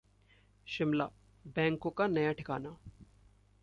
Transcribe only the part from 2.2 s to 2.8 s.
ठिकाना